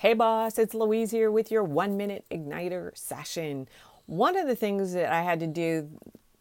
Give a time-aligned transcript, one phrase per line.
[0.00, 3.68] Hey, boss, it's Louise here with your one minute igniter session.
[4.06, 5.90] One of the things that I had to do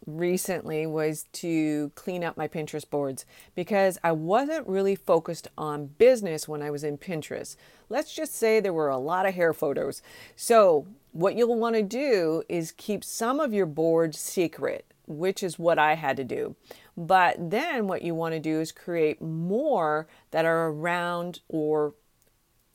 [0.06, 3.26] recently was to clean up my Pinterest boards
[3.56, 7.58] because I wasn't really focused on business when I was in Pinterest.
[7.90, 10.02] Let's just say there were a lot of hair photos.
[10.38, 15.60] So, what you'll want to do is keep some of your boards secret, which is
[15.60, 16.56] what I had to do.
[16.96, 21.94] But then what you want to do is create more that are around or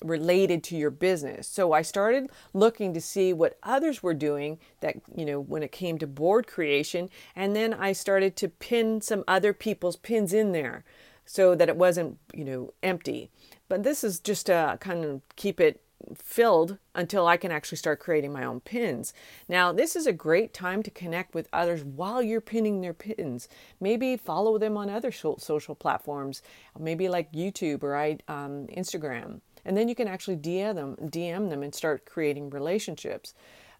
[0.04, 1.48] related to your business.
[1.48, 5.72] So I started looking to see what others were doing that, you know, when it
[5.72, 7.08] came to board creation.
[7.34, 10.84] And then I started to pin some other people's pins in there
[11.24, 13.30] so that it wasn't, you know, empty.
[13.68, 15.80] But this is just to kind of keep it
[16.14, 19.14] filled until I can actually start creating my own pins.
[19.48, 23.48] Now, this is a great time to connect with others while you're pinning their pins.
[23.80, 26.42] Maybe follow them on other social platforms,
[26.78, 29.40] maybe like YouTube or um, Instagram.
[29.64, 33.34] And then you can actually DM them, DM them and start creating relationships.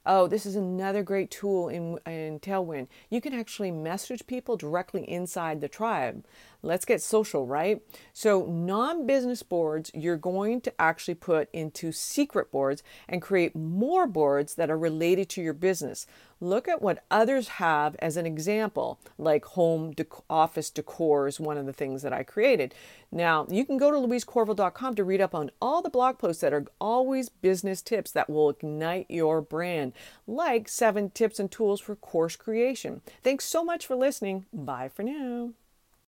[0.06, 2.88] Oh, this is another great tool in, in Tailwind.
[3.08, 6.24] You can actually message people directly inside the tribe.
[6.64, 7.82] Let's get social, right?
[8.12, 14.06] So, non business boards, you're going to actually put into secret boards and create more
[14.06, 16.06] boards that are related to your business.
[16.40, 21.56] Look at what others have as an example, like home dec- office decor is one
[21.56, 22.74] of the things that I created.
[23.10, 26.52] Now, you can go to louisecorville.com to read up on all the blog posts that
[26.52, 29.93] are always business tips that will ignite your brand,
[30.26, 33.00] like seven tips and tools for course creation.
[33.22, 34.46] Thanks so much for listening.
[34.52, 35.50] Bye for now.